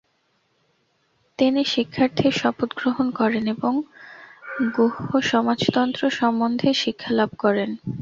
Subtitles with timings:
[1.39, 3.73] তিনি শিক্ষার্থীর শপথ গ্রহণ করেন এবং
[4.75, 7.69] গুহ্যসমাজতন্ত্র সম্বন্ধে শিক্ষালাভ করেন।